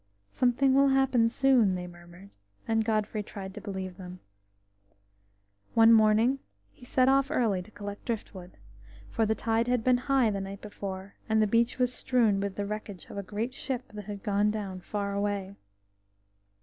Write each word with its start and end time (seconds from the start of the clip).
"Something 0.31 0.73
will 0.73 0.87
happen 0.87 1.29
soon," 1.29 1.75
they 1.75 1.85
murmured, 1.85 2.31
and 2.67 2.83
Godfrey 2.83 3.21
tried 3.21 3.53
to 3.53 3.61
believe 3.61 3.97
them. 3.97 4.19
One 5.75 5.93
morning 5.93 6.39
he 6.71 6.85
set 6.85 7.07
off 7.07 7.29
early 7.29 7.61
to 7.61 7.69
collect 7.69 8.05
driftwood, 8.05 8.57
for 9.11 9.27
the 9.27 9.35
tide 9.35 9.67
had 9.67 9.83
been 9.83 9.97
high 10.09 10.31
the 10.31 10.41
night 10.41 10.59
before, 10.61 11.13
and 11.29 11.39
the 11.39 11.45
beach 11.45 11.77
was 11.77 11.93
strewn 11.93 12.39
with 12.39 12.55
the 12.55 12.65
wreckage 12.65 13.11
of 13.11 13.17
a 13.19 13.21
great 13.21 13.53
ship 13.53 13.89
that 13.93 14.05
had 14.05 14.23
gone 14.23 14.49
down 14.49 14.79
far 14.81 15.13
away. 15.13 15.53